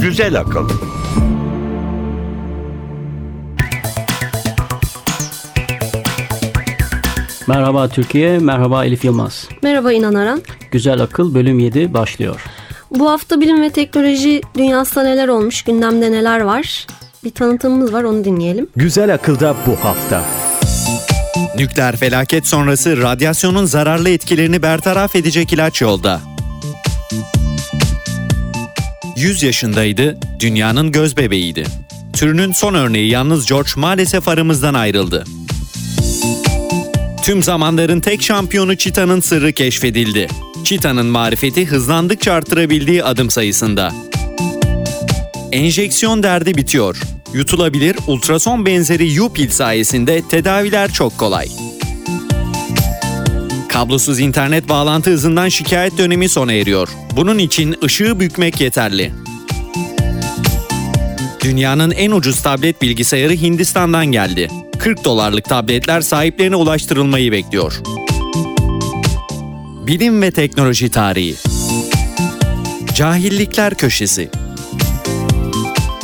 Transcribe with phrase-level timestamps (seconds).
[0.00, 0.68] Güzel akıl.
[7.46, 9.48] Merhaba Türkiye, merhaba Elif Yılmaz.
[9.62, 10.42] Merhaba İnan Aran.
[10.70, 12.44] Güzel Akıl bölüm 7 başlıyor.
[12.90, 16.86] Bu hafta bilim ve teknoloji dünyasında neler olmuş, gündemde neler var?
[17.28, 18.68] Bir tanıtımımız var onu dinleyelim.
[18.76, 20.24] Güzel Akıl'da bu hafta.
[21.56, 26.20] Nükleer felaket sonrası radyasyonun zararlı etkilerini bertaraf edecek ilaç yolda.
[29.16, 31.64] 100 yaşındaydı, dünyanın göz bebeğiydi.
[32.12, 35.24] Türünün son örneği yalnız George maalesef aramızdan ayrıldı.
[37.24, 40.28] Tüm zamanların tek şampiyonu Çita'nın sırrı keşfedildi.
[40.64, 43.92] Çita'nın marifeti hızlandıkça artırabildiği adım sayısında.
[45.52, 47.17] Enjeksiyon derdi bitiyor.
[47.34, 51.48] Yutulabilir ultrason benzeri U-pil sayesinde tedaviler çok kolay.
[53.68, 56.88] Kablosuz internet bağlantı hızından şikayet dönemi sona eriyor.
[57.16, 59.12] Bunun için ışığı bükmek yeterli.
[61.40, 64.50] Dünyanın en ucuz tablet bilgisayarı Hindistan'dan geldi.
[64.78, 67.80] 40 dolarlık tabletler sahiplerine ulaştırılmayı bekliyor.
[69.86, 71.34] Bilim ve teknoloji tarihi.
[72.94, 74.30] Cahillikler köşesi.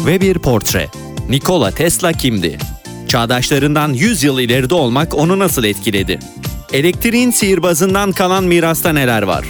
[0.07, 1.04] Ve bir portre.
[1.35, 2.59] Nikola Tesla kimdi?
[3.09, 6.19] Çağdaşlarından 100 yıl ileride olmak onu nasıl etkiledi?
[6.73, 9.45] Elektriğin sihirbazından kalan mirasta neler var?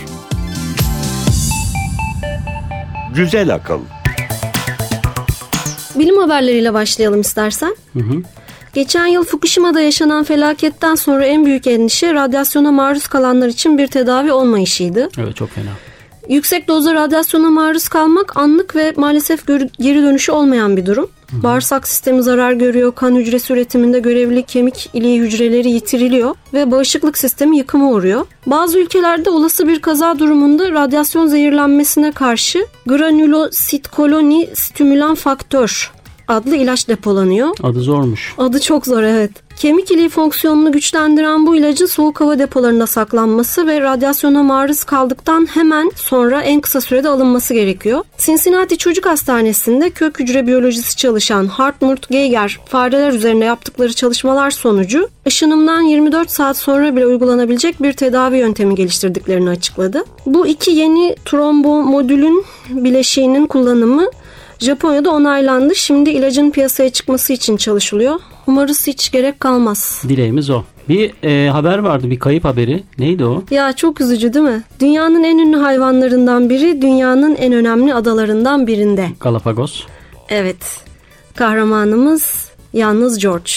[3.14, 3.80] Güzel akıl.
[5.94, 7.76] Bilim haberleriyle başlayalım istersen.
[8.74, 14.32] Geçen yıl Fukushima'da yaşanan felaketten sonra en büyük endişe radyasyona maruz kalanlar için bir tedavi
[14.32, 15.08] olmayışıydı.
[15.18, 15.70] Evet çok fena.
[16.28, 19.46] Yüksek dozda radyasyona maruz kalmak anlık ve maalesef
[19.78, 21.10] geri dönüşü olmayan bir durum.
[21.42, 27.58] Bağırsak sistemi zarar görüyor, kan hücresi üretiminde görevli kemik iliği hücreleri yitiriliyor ve bağışıklık sistemi
[27.58, 28.26] yıkıma uğruyor.
[28.46, 35.92] Bazı ülkelerde olası bir kaza durumunda radyasyon zehirlenmesine karşı granülositkoloni stimülan faktör
[36.28, 37.48] adlı ilaç depolanıyor.
[37.62, 38.34] Adı zormuş.
[38.38, 39.30] Adı çok zor evet.
[39.56, 45.90] Kemik iliği fonksiyonunu güçlendiren bu ilacın soğuk hava depolarında saklanması ve radyasyona maruz kaldıktan hemen
[45.96, 48.04] sonra en kısa sürede alınması gerekiyor.
[48.18, 55.80] Cincinnati Çocuk Hastanesi'nde kök hücre biyolojisi çalışan Hartmut Geiger fareler üzerine yaptıkları çalışmalar sonucu ışınımdan
[55.80, 60.04] 24 saat sonra bile uygulanabilecek bir tedavi yöntemi geliştirdiklerini açıkladı.
[60.26, 64.06] Bu iki yeni trombomodülün bileşiğinin kullanımı
[64.58, 65.74] Japonya'da onaylandı.
[65.74, 68.20] Şimdi ilacın piyasaya çıkması için çalışılıyor.
[68.46, 70.02] Umarız hiç gerek kalmaz.
[70.08, 70.62] Dileğimiz o.
[70.88, 72.82] Bir e, haber vardı, bir kayıp haberi.
[72.98, 73.44] Neydi o?
[73.50, 74.62] Ya çok üzücü değil mi?
[74.80, 79.08] Dünyanın en ünlü hayvanlarından biri, dünyanın en önemli adalarından birinde.
[79.20, 79.82] Galapagos.
[80.28, 80.84] Evet.
[81.34, 83.52] Kahramanımız Yalnız George.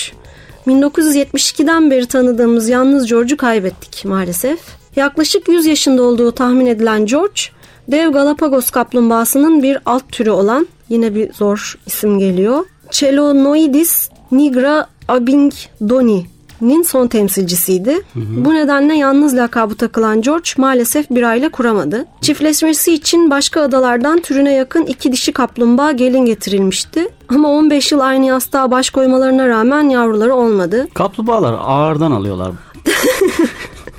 [0.68, 4.60] 1972'den beri tanıdığımız Yalnız George'u kaybettik maalesef.
[4.96, 7.42] Yaklaşık 100 yaşında olduğu tahmin edilen George,
[7.88, 12.66] dev Galapagos kaplumbağasının bir alt türü olan, yine bir zor isim geliyor.
[12.92, 17.92] Chelonoidis nigra abingdoni'nin son temsilcisiydi.
[17.92, 18.46] Hı hı.
[18.46, 22.06] Bu nedenle yalnız lakabı takılan George maalesef bir aile kuramadı.
[22.22, 27.10] Çiftleşmesi için başka adalardan türüne yakın iki dişi kaplumbağa gelin getirilmişti.
[27.30, 30.88] Ama 15 yıl aynı yastığa baş koymalarına rağmen yavruları olmadı.
[30.94, 32.52] Kaplumbağalar ağırdan alıyorlar.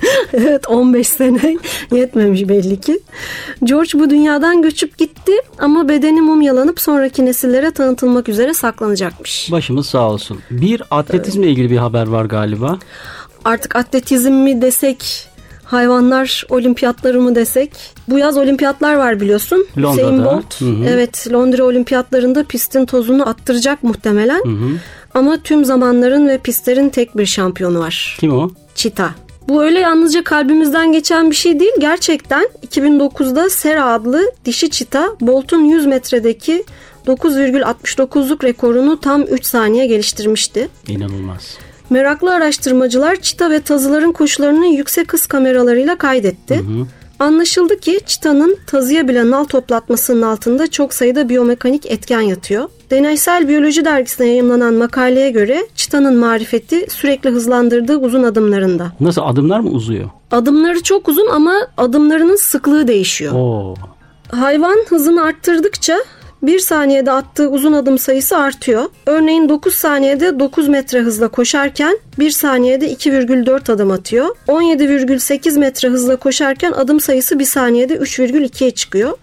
[0.33, 1.57] evet 15 sene
[1.91, 2.99] yetmemiş belli ki.
[3.63, 9.51] George bu dünyadan göçüp gitti ama bedeni mumyalanıp sonraki nesillere tanıtılmak üzere saklanacakmış.
[9.51, 10.39] Başımız sağ olsun.
[10.51, 12.79] Bir atletizmle ilgili bir haber var galiba.
[13.45, 15.29] Artık atletizm mi desek
[15.71, 17.71] hayvanlar olimpiyatları mı desek.
[18.07, 19.67] Bu yaz olimpiyatlar var biliyorsun.
[19.77, 20.25] Londra'da.
[20.25, 20.61] Bolt.
[20.61, 20.85] Hı hı.
[20.87, 24.43] Evet Londra olimpiyatlarında pistin tozunu attıracak muhtemelen.
[24.45, 24.69] Hı hı.
[25.13, 28.17] Ama tüm zamanların ve pistlerin tek bir şampiyonu var.
[28.19, 28.49] Kim o?
[28.75, 29.09] Çita.
[29.47, 31.71] Bu öyle yalnızca kalbimizden geçen bir şey değil.
[31.79, 36.63] Gerçekten 2009'da Sera adlı dişi çita Bolt'un 100 metredeki
[37.07, 40.69] 9,69'luk rekorunu tam 3 saniye geliştirmişti.
[40.87, 41.57] İnanılmaz.
[41.89, 46.55] Meraklı araştırmacılar çita ve tazıların koşularını yüksek hız kameralarıyla kaydetti.
[46.55, 46.87] Hı hı.
[47.19, 52.69] Anlaşıldı ki çitanın tazıya bile nal toplatmasının altında çok sayıda biyomekanik etken yatıyor.
[52.91, 58.91] Deneysel Biyoloji dergisine yayımlanan makaleye göre çitanın marifeti sürekli hızlandırdığı uzun adımlarında.
[58.99, 60.09] Nasıl adımlar mı uzuyor?
[60.31, 63.33] Adımları çok uzun ama adımlarının sıklığı değişiyor.
[63.35, 63.73] Oo.
[64.31, 65.97] Hayvan hızını arttırdıkça
[66.43, 68.83] 1 saniyede attığı uzun adım sayısı artıyor.
[69.05, 74.35] Örneğin 9 saniyede 9 metre hızla koşarken 1 saniyede 2,4 adım atıyor.
[74.47, 79.17] 17,8 metre hızla koşarken adım sayısı 1 saniyede 3,2'ye çıkıyor.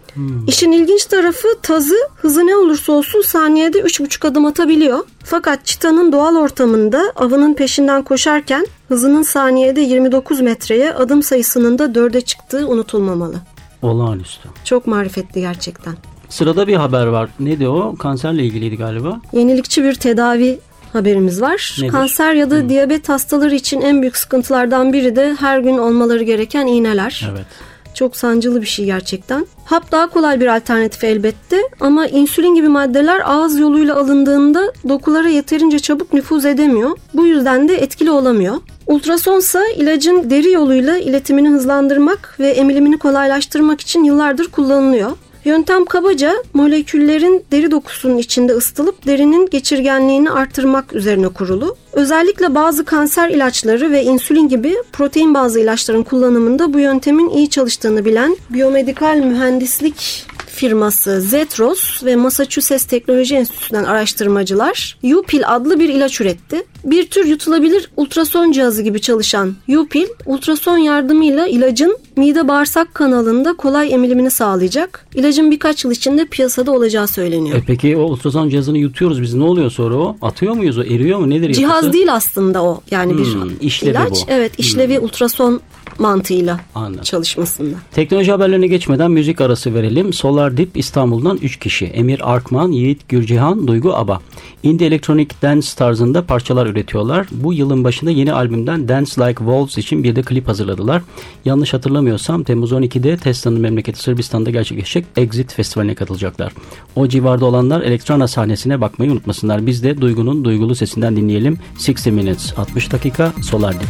[0.46, 4.98] İşin ilginç tarafı tazı hızı ne olursa olsun saniyede 3,5 adım atabiliyor.
[5.24, 12.20] Fakat çitanın doğal ortamında avının peşinden koşarken hızının saniyede 29 metreye adım sayısının da 4'e
[12.20, 13.36] çıktığı unutulmamalı.
[13.82, 14.48] Olağanüstü.
[14.64, 15.94] Çok marifetli gerçekten.
[16.28, 17.30] Sırada bir haber var.
[17.40, 17.96] Neydi o?
[17.96, 19.20] Kanserle ilgiliydi galiba.
[19.32, 20.58] Yenilikçi bir tedavi
[20.92, 21.76] haberimiz var.
[21.80, 21.92] Nedir?
[21.92, 26.66] Kanser ya da diyabet hastaları için en büyük sıkıntılardan biri de her gün olmaları gereken
[26.66, 27.28] iğneler.
[27.32, 27.46] Evet.
[27.94, 29.46] Çok sancılı bir şey gerçekten.
[29.64, 35.78] Hap daha kolay bir alternatif elbette ama insülin gibi maddeler ağız yoluyla alındığında dokulara yeterince
[35.78, 36.90] çabuk nüfuz edemiyor.
[37.14, 38.54] Bu yüzden de etkili olamıyor.
[38.86, 45.10] Ultrasonsa ilacın deri yoluyla iletimini hızlandırmak ve emilimini kolaylaştırmak için yıllardır kullanılıyor.
[45.46, 51.76] Yöntem kabaca moleküllerin deri dokusunun içinde ısıtılıp derinin geçirgenliğini artırmak üzerine kurulu.
[51.92, 58.04] Özellikle bazı kanser ilaçları ve insülin gibi protein bazlı ilaçların kullanımında bu yöntemin iyi çalıştığını
[58.04, 66.62] bilen biyomedikal mühendislik firması Zetros ve Massachusetts Teknoloji Enstitüsü'nden araştırmacılar UPIL adlı bir ilaç üretti.
[66.84, 73.92] Bir tür yutulabilir ultrason cihazı gibi çalışan UPIL, ultrason yardımıyla ilacın mide bağırsak kanalında kolay
[73.92, 75.06] emilimini sağlayacak.
[75.14, 77.56] İlacın birkaç yıl içinde piyasada olacağı söyleniyor.
[77.58, 79.34] E peki o ultrason cihazını yutuyoruz biz.
[79.34, 80.16] Ne oluyor sonra o?
[80.22, 80.82] Atıyor muyuz o?
[80.82, 81.30] Eriyor mu?
[81.30, 81.92] Nedir Cihaz yapısı?
[81.92, 82.80] değil aslında o.
[82.90, 84.10] Yani bir Hmm, işlevi ilaç.
[84.10, 84.16] bu.
[84.28, 85.60] Evet, işlevi ultrason
[86.00, 87.04] mantığıyla Anladım.
[87.04, 87.76] çalışmasında.
[87.92, 90.12] Teknoloji haberlerine geçmeden müzik arası verelim.
[90.12, 91.86] Solar Dip İstanbul'dan 3 kişi.
[91.86, 94.20] Emir Arkman, Yiğit Gürcihan, Duygu Aba.
[94.62, 97.26] Indie Electronic Dance tarzında parçalar üretiyorlar.
[97.30, 101.02] Bu yılın başında yeni albümden Dance Like Wolves için bir de klip hazırladılar.
[101.44, 106.52] Yanlış hatırlamıyorsam Temmuz 12'de Tesla'nın memleketi Sırbistan'da gerçekleşecek Exit Festivali'ne katılacaklar.
[106.96, 109.66] O civarda olanlar elektrona sahnesine bakmayı unutmasınlar.
[109.66, 111.58] Biz de Duygu'nun duygulu sesinden dinleyelim.
[111.88, 113.88] 60 Minutes 60 dakika Solar Dip.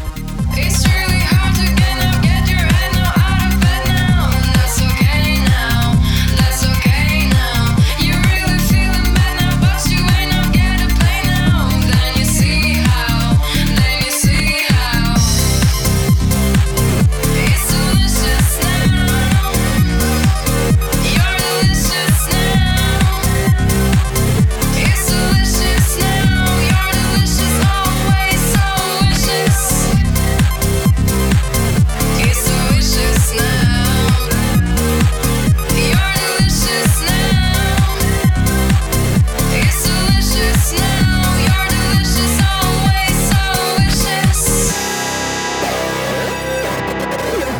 [0.66, 1.05] It's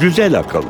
[0.07, 0.63] Güzel akıl.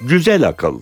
[0.00, 0.80] Güzel akıl.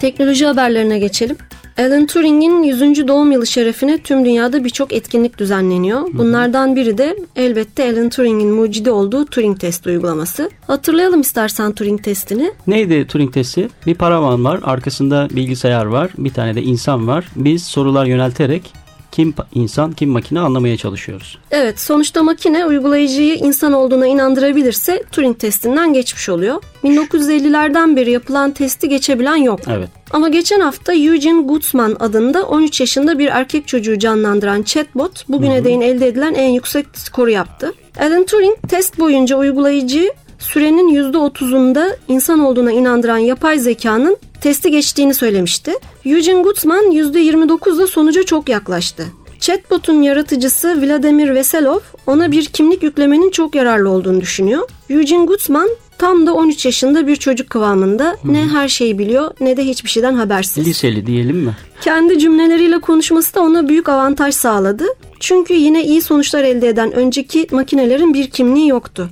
[0.00, 1.36] Teknoloji haberlerine geçelim.
[1.78, 3.08] Alan Turing'in 100.
[3.08, 6.02] doğum yılı şerefine tüm dünyada birçok etkinlik düzenleniyor.
[6.12, 10.50] Bunlardan biri de elbette Alan Turing'in mucidi olduğu Turing testi uygulaması.
[10.66, 12.52] Hatırlayalım istersen Turing testini.
[12.66, 13.68] Neydi Turing testi?
[13.86, 17.24] Bir paravan var, arkasında bilgisayar var, bir tane de insan var.
[17.36, 18.83] Biz sorular yönelterek
[19.14, 21.38] kim insan, kim makine anlamaya çalışıyoruz.
[21.50, 26.62] Evet, sonuçta makine uygulayıcıyı insan olduğuna inandırabilirse Turing testinden geçmiş oluyor.
[26.84, 29.60] 1950'lerden beri yapılan testi geçebilen yok.
[29.68, 29.88] Evet.
[30.10, 35.80] Ama geçen hafta Eugene Gutzman adında 13 yaşında bir erkek çocuğu canlandıran chatbot bugüne değin
[35.80, 37.72] elde edilen en yüksek skoru yaptı.
[38.00, 40.12] Alan Turing test boyunca uygulayıcıyı
[40.44, 45.72] sürenin %30'unda insan olduğuna inandıran yapay zekanın testi geçtiğini söylemişti.
[46.04, 49.04] Eugene Gutzman %29'da sonuca çok yaklaştı.
[49.40, 54.68] Chatbot'un yaratıcısı Vladimir Veselov ona bir kimlik yüklemenin çok yararlı olduğunu düşünüyor.
[54.90, 59.64] Eugene Gutzman tam da 13 yaşında bir çocuk kıvamında ne her şeyi biliyor ne de
[59.64, 60.66] hiçbir şeyden habersiz.
[60.66, 61.56] Liseli diyelim mi?
[61.80, 64.84] Kendi cümleleriyle konuşması da ona büyük avantaj sağladı.
[65.20, 69.10] Çünkü yine iyi sonuçlar elde eden önceki makinelerin bir kimliği yoktu.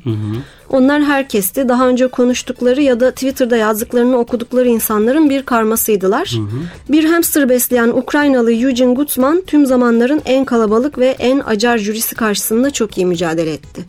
[0.73, 1.69] Onlar herkesti.
[1.69, 6.35] Daha önce konuştukları ya da Twitter'da yazdıklarını okudukları insanların bir karmasıydılar.
[6.89, 12.71] Bir hamster besleyen Ukraynalı Eugene Gutzman tüm zamanların en kalabalık ve en acar jürisi karşısında
[12.71, 13.85] çok iyi mücadele etti.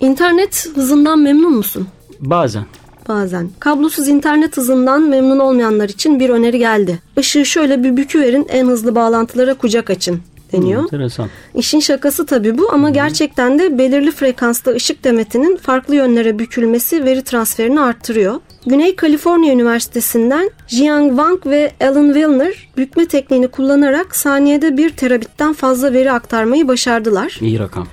[0.00, 1.88] İnternet hızından memnun musun?
[2.20, 2.64] Bazen.
[3.08, 3.50] Bazen.
[3.60, 6.98] Kablosuz internet hızından memnun olmayanlar için bir öneri geldi.
[7.16, 10.20] Işığı şöyle bir büküverin en hızlı bağlantılara kucak açın
[10.52, 10.82] deniyor.
[10.82, 11.28] Enteresan.
[11.54, 17.22] İşin şakası tabii bu ama gerçekten de belirli frekansta ışık demetinin farklı yönlere bükülmesi veri
[17.24, 18.34] transferini arttırıyor.
[18.66, 25.92] Güney Kaliforniya Üniversitesi'nden Jiang Wang ve Alan Wilner bükme tekniğini kullanarak saniyede 1 terabitten fazla
[25.92, 27.38] veri aktarmayı başardılar.
[27.40, 27.86] İyi rakam.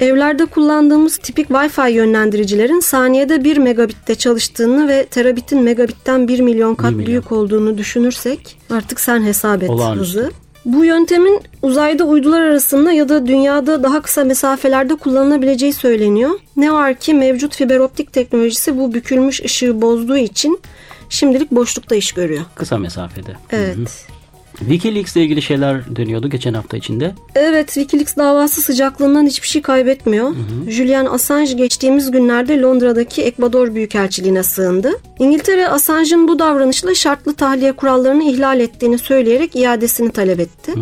[0.00, 6.90] Evlerde kullandığımız tipik Wi-Fi yönlendiricilerin saniyede 1 megabitte çalıştığını ve terabitin megabitten 1 milyon kat
[6.90, 7.06] Bir milyon.
[7.06, 10.18] büyük olduğunu düşünürsek artık sen hesap et Olağanüstü.
[10.20, 10.30] hızı.
[10.64, 16.30] Bu yöntemin uzayda uydular arasında ya da dünyada daha kısa mesafelerde kullanılabileceği söyleniyor.
[16.56, 20.60] Ne var ki mevcut fiber optik teknolojisi bu bükülmüş ışığı bozduğu için
[21.08, 22.42] şimdilik boşlukta iş görüyor.
[22.54, 23.36] Kısa mesafede.
[23.50, 24.06] Evet.
[24.60, 27.14] Wikileaks ile ilgili şeyler dönüyordu geçen hafta içinde.
[27.34, 30.34] Evet, Wikileaks davası sıcaklığından hiçbir şey kaybetmiyor.
[30.68, 34.92] Julian Assange geçtiğimiz günlerde Londra'daki Ekvador Büyükelçiliğine sığındı.
[35.18, 40.72] İngiltere Assange'ın bu davranışla şartlı tahliye kurallarını ihlal ettiğini söyleyerek iadesini talep etti.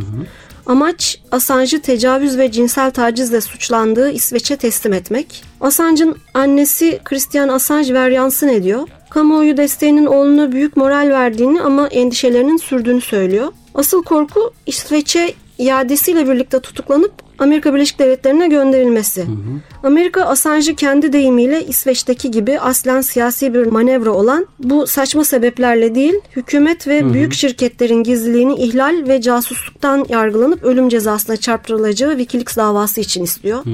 [0.66, 5.44] Amaç Assange'ı tecavüz ve cinsel tacizle suçlandığı İsveç'e teslim etmek.
[5.60, 8.88] Assange'ın annesi Christian Assange veryansın ediyor.
[9.10, 13.52] Kamuoyu desteğinin oğluna büyük moral verdiğini ama endişelerinin sürdüğünü söylüyor.
[13.74, 19.26] Asıl korku İsveç'e iadesiyle birlikte tutuklanıp Amerika Birleşik Devletleri'ne gönderilmesi.
[19.82, 26.14] Amerika Assange'ı kendi deyimiyle İsveç'teki gibi aslen siyasi bir manevra olan bu saçma sebeplerle değil
[26.36, 33.24] hükümet ve büyük şirketlerin gizliliğini ihlal ve casusluktan yargılanıp ölüm cezasına çarptırılacağı Wikileaks davası için
[33.24, 33.64] istiyor.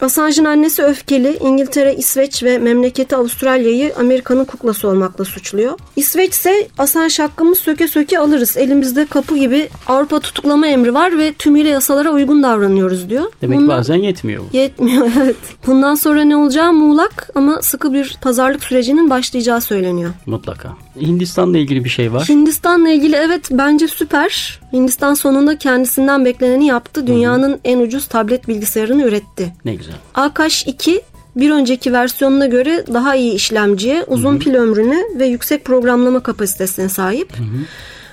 [0.00, 5.78] Assange'ın annesi öfkeli, İngiltere, İsveç ve memleketi Avustralya'yı Amerika'nın kuklası olmakla suçluyor.
[5.96, 8.56] İsveç ise Assange hakkımız söke söke alırız.
[8.56, 13.24] Elimizde kapı gibi Avrupa tutuklama emri var ve tümüyle yasalara uygun davranıyoruz diyor.
[13.42, 14.56] Demek Bundan- bazen yetmiyor bu.
[14.56, 15.36] Yetmiyor evet.
[15.66, 20.10] Bundan sonra ne olacağı muğlak ama sıkı bir pazarlık sürecinin başlayacağı söyleniyor.
[20.26, 20.68] Mutlaka.
[21.00, 22.28] Hindistan'la ilgili bir şey var.
[22.28, 24.60] Hindistan'la ilgili evet bence süper.
[24.72, 27.06] Hindistan sonunda kendisinden bekleneni yaptı.
[27.06, 29.52] Dünyanın en ucuz tablet bilgisayarını üretti.
[29.64, 29.94] Ne güzel.
[30.14, 31.02] Akash 2
[31.36, 37.32] bir önceki versiyonuna göre daha iyi işlemciye, uzun pil ömrüne ve yüksek programlama kapasitesine sahip.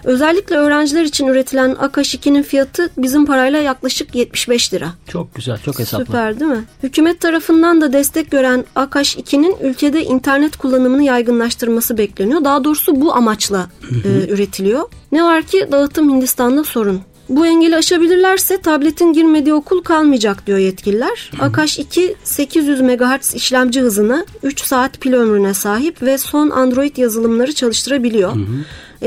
[0.06, 4.90] Özellikle öğrenciler için üretilen Akash 2'nin fiyatı bizim parayla yaklaşık 75 lira.
[5.08, 6.06] Çok güzel, çok hesaplı.
[6.06, 6.64] Süper değil mi?
[6.84, 12.44] Hükümet tarafından da destek gören Akash 2'nin ülkede internet kullanımını yaygınlaştırması bekleniyor.
[12.44, 13.70] Daha doğrusu bu amaçla
[14.06, 14.84] e, üretiliyor.
[15.12, 17.02] Ne var ki dağıtım Hindistan'da sorun.
[17.30, 21.32] Bu engeli aşabilirlerse tabletin girmediği okul kalmayacak diyor yetkililer.
[21.40, 27.54] Akash 2 800 MHz işlemci hızına 3 saat pil ömrüne sahip ve son Android yazılımları
[27.54, 28.34] çalıştırabiliyor.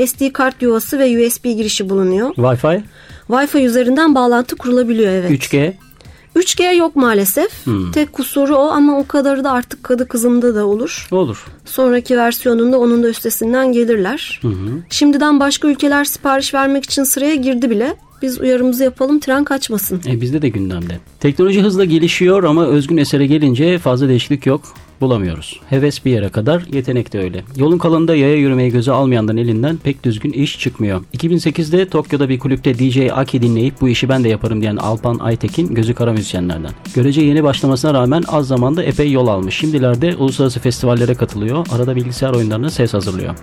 [0.05, 2.29] SD kart yuvası ve USB girişi bulunuyor.
[2.35, 2.81] Wi-Fi,
[3.29, 5.31] Wi-Fi üzerinden bağlantı kurulabiliyor evet.
[5.31, 5.73] 3G.
[6.35, 7.65] 3G yok maalesef.
[7.93, 11.07] Tek kusuru o ama o kadarı da artık kadı kızımda da olur.
[11.11, 11.45] Olur.
[11.65, 14.41] Sonraki versiyonunda onun da üstesinden gelirler.
[14.89, 17.95] Şimdiden başka ülkeler sipariş vermek için sıraya girdi bile.
[18.21, 20.01] Biz uyarımızı yapalım tren kaçmasın.
[20.07, 20.99] E, bizde de gündemde.
[21.19, 24.61] Teknoloji hızla gelişiyor ama özgün esere gelince fazla değişiklik yok.
[25.01, 25.59] Bulamıyoruz.
[25.69, 27.43] Heves bir yere kadar, yetenek de öyle.
[27.55, 31.03] Yolun kalanında yaya yürümeyi göze almayanların elinden pek düzgün iş çıkmıyor.
[31.17, 35.75] 2008'de Tokyo'da bir kulüpte DJ Aki dinleyip bu işi ben de yaparım diyen Alpan Aytekin
[35.75, 36.71] gözü kara müzisyenlerden.
[36.95, 39.55] Görece yeni başlamasına rağmen az zamanda epey yol almış.
[39.55, 41.67] Şimdilerde uluslararası festivallere katılıyor.
[41.71, 43.35] Arada bilgisayar oyunlarına ses hazırlıyor.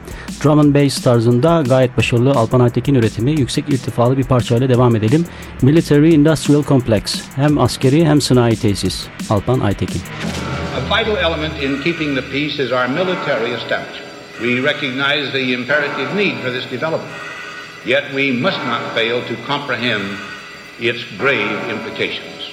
[0.44, 5.24] Drum and Bass tarzında gayet başarılı Alpan Aytekin üretimi yüksek irtifalı bir parçayla devam edelim.
[5.62, 7.22] Military Industrial Complex.
[7.36, 9.06] Hem askeri hem sanayi tesis.
[9.30, 10.00] Alpan Aytekin.
[10.00, 10.35] A
[10.86, 14.12] vital element in keeping the peace is our military establishment.
[14.40, 17.12] We recognize the imperative need for this development.
[17.84, 20.18] Yet we must not fail to comprehend
[20.78, 22.50] its grave implications.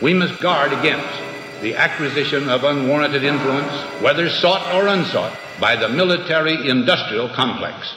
[0.00, 3.72] We must guard against the acquisition of unwarranted influence,
[4.02, 7.94] whether sought or unsought, by the military industrial complex.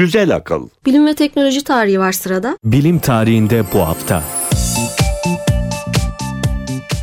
[0.00, 0.68] Güzel akıl.
[0.86, 2.58] Bilim ve teknoloji tarihi var sırada.
[2.64, 4.22] Bilim tarihinde bu hafta.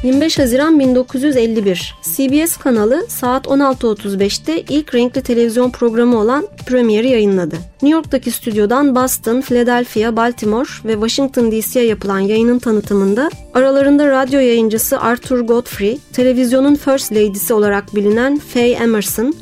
[0.04, 7.56] 25 Haziran 1951 CBS kanalı saat 16.35'te ilk renkli televizyon programı olan Premier'i yayınladı.
[7.56, 15.02] New York'taki stüdyodan Boston, Philadelphia, Baltimore ve Washington DC'ye yapılan yayının tanıtımında aralarında radyo yayıncısı
[15.02, 19.34] Arthur Godfrey, televizyonun First Lady'si olarak bilinen Faye Emerson,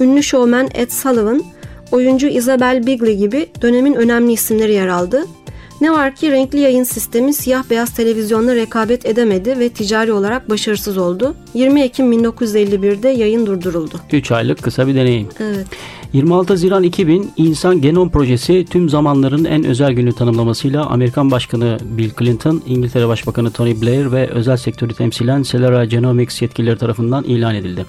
[0.00, 1.42] ünlü şovmen Ed Sullivan,
[1.92, 5.24] oyuncu Isabel Bigley gibi dönemin önemli isimleri yer aldı.
[5.80, 10.98] Ne var ki renkli yayın sistemi siyah beyaz televizyonla rekabet edemedi ve ticari olarak başarısız
[10.98, 11.34] oldu.
[11.54, 14.00] 20 Ekim 1951'de yayın durduruldu.
[14.12, 15.28] 3 aylık kısa bir deneyim.
[15.40, 15.66] Evet.
[16.12, 22.10] 26 Haziran 2000 İnsan Genom Projesi tüm zamanların en özel günü tanımlamasıyla Amerikan Başkanı Bill
[22.18, 27.86] Clinton, İngiltere Başbakanı Tony Blair ve özel sektörü temsilen Celera Genomics yetkilileri tarafından ilan edildi.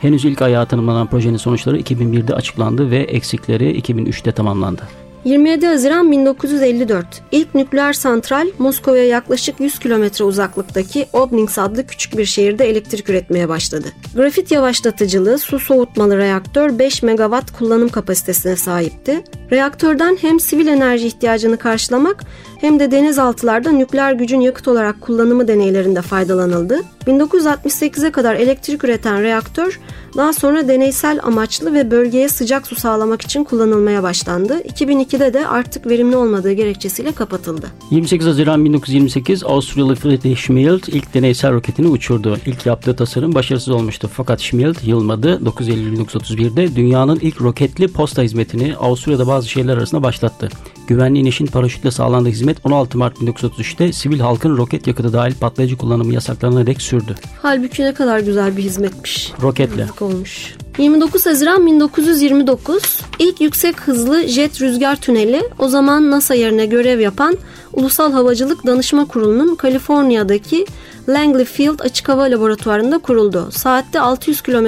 [0.00, 5.03] Henüz ilk ayağı tanımlanan projenin sonuçları 2001'de açıklandı ve eksikleri 2003'te tamamlandı.
[5.24, 12.24] 27 Haziran 1954 ilk nükleer santral Moskova'ya yaklaşık 100 kilometre uzaklıktaki Obninsk adlı küçük bir
[12.24, 13.88] şehirde elektrik üretmeye başladı.
[14.16, 19.24] Grafit yavaşlatıcılı su soğutmalı reaktör 5 megawatt kullanım kapasitesine sahipti.
[19.50, 22.24] Reaktörden hem sivil enerji ihtiyacını karşılamak
[22.60, 26.80] hem de denizaltılarda nükleer gücün yakıt olarak kullanımı deneylerinde faydalanıldı.
[27.06, 29.80] 1968'e kadar elektrik üreten reaktör
[30.16, 34.60] daha sonra deneysel amaçlı ve bölgeye sıcak su sağlamak için kullanılmaya başlandı.
[34.60, 37.66] 2002'de de artık verimli olmadığı gerekçesiyle kapatıldı.
[37.90, 42.38] 28 Haziran 1928 Avusturyalı Friedrich Schmidt ilk deneysel roketini uçurdu.
[42.46, 44.10] İlk yaptığı tasarım başarısız olmuştu.
[44.12, 45.44] Fakat Schmidt yılmadı.
[45.44, 50.48] 9 Eylül 1931'de dünyanın ilk roketli posta hizmetini Avusturya'da bazı şehirler arasında başlattı.
[50.86, 56.14] Güvenli inişin paraşütle sağlandığı hizmet 16 Mart 1933'te sivil halkın roket yakıtı dahil patlayıcı kullanımı
[56.14, 57.14] yasaklarına dek sürdü.
[57.42, 59.32] Halbuki ne kadar güzel bir hizmetmiş.
[59.42, 59.80] Roketle.
[59.80, 60.54] Yazık olmuş.
[60.78, 67.36] 29 Haziran 1929 ilk yüksek hızlı jet rüzgar tüneli o zaman NASA yerine görev yapan
[67.72, 70.66] Ulusal Havacılık Danışma Kurulu'nun Kaliforniya'daki
[71.08, 73.48] Langley Field Açık Hava Laboratuvarı'nda kuruldu.
[73.50, 74.66] Saatte 600 km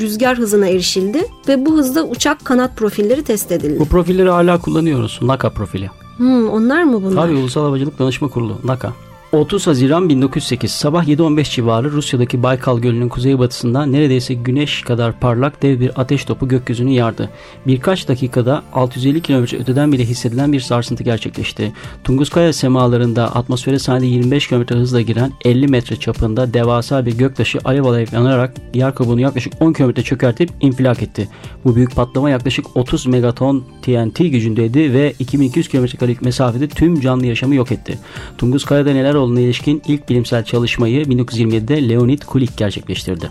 [0.00, 3.80] rüzgar hızına erişildi ve bu hızda uçak kanat profilleri test edildi.
[3.80, 5.18] Bu profilleri hala kullanıyoruz.
[5.22, 5.90] NACA profili.
[6.16, 7.26] Hmm, onlar mı bunlar?
[7.26, 8.92] Tabii Ulusal Havacılık Danışma Kurulu NACA.
[9.32, 15.80] 30 Haziran 1908 sabah 7.15 civarı Rusya'daki Baykal Gölü'nün kuzeybatısından neredeyse güneş kadar parlak dev
[15.80, 17.30] bir ateş topu gökyüzünü yardı.
[17.66, 21.72] Birkaç dakikada 650 km öteden bile hissedilen bir sarsıntı gerçekleşti.
[22.04, 27.84] Tunguskaya semalarında atmosfere saniyede 25 km hızla giren 50 metre çapında devasa bir göktaşı alev
[27.84, 31.28] alev yanarak yer kabuğunu yaklaşık 10 km çökertip infilak etti.
[31.64, 37.54] Bu büyük patlama yaklaşık 30 megaton TNT gücündeydi ve 2200 kilometrelik mesafede tüm canlı yaşamı
[37.54, 37.98] yok etti.
[38.38, 43.28] Tunguskaya'da neler olduğuna ilişkin ilk bilimsel çalışmayı 1927'de Leonid Kulik gerçekleştirdi.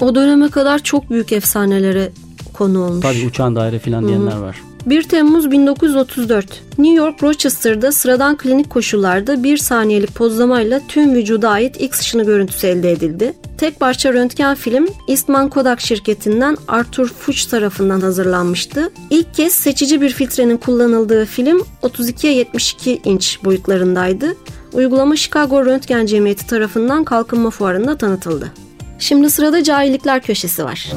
[0.00, 2.10] O döneme kadar çok büyük efsanelere
[2.52, 3.02] konu olmuş.
[3.02, 4.56] Tabii uçağın daire filan diyenler var.
[4.86, 6.62] 1 Temmuz 1934.
[6.78, 12.66] New York Rochester'da sıradan klinik koşullarda bir saniyelik pozlamayla tüm vücuda ait X ışını görüntüsü
[12.66, 13.32] elde edildi.
[13.58, 18.90] Tek parça röntgen film Eastman Kodak şirketinden Arthur Fuchs tarafından hazırlanmıştı.
[19.10, 24.36] İlk kez seçici bir filtrenin kullanıldığı film 32'ye 72 inç boyutlarındaydı.
[24.72, 28.52] Uygulama Chicago Röntgen Cemiyeti tarafından kalkınma fuarında tanıtıldı.
[28.98, 30.92] Şimdi sırada cahillikler köşesi var.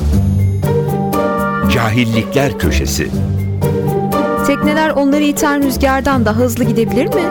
[1.73, 3.07] Cahillikler köşesi.
[4.47, 7.23] Tekneler onları iten rüzgardan daha hızlı gidebilir mi?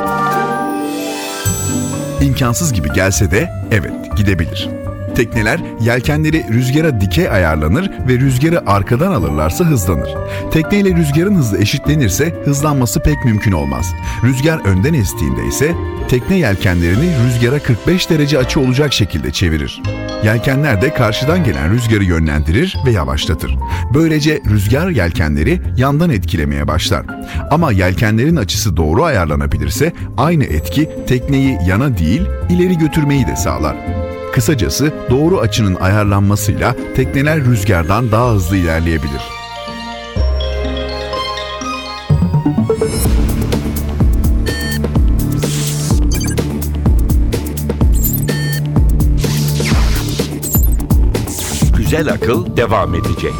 [2.23, 4.80] İmkansız gibi gelse de evet gidebilir.
[5.21, 10.09] Tekneler yelkenleri rüzgara dikey ayarlanır ve rüzgarı arkadan alırlarsa hızlanır.
[10.51, 13.93] Tekneyle rüzgarın hızı eşitlenirse hızlanması pek mümkün olmaz.
[14.25, 15.75] Rüzgar önden estiğinde ise
[16.09, 19.83] tekne yelkenlerini rüzgara 45 derece açı olacak şekilde çevirir.
[20.25, 23.57] Yelkenler de karşıdan gelen rüzgarı yönlendirir ve yavaşlatır.
[23.95, 27.07] Böylece rüzgar yelkenleri yandan etkilemeye başlar.
[27.51, 34.10] Ama yelkenlerin açısı doğru ayarlanabilirse aynı etki tekneyi yana değil ileri götürmeyi de sağlar.
[34.33, 39.21] Kısacası doğru açının ayarlanmasıyla tekneler rüzgardan daha hızlı ilerleyebilir.
[51.77, 53.35] Güzel akıl devam edecek.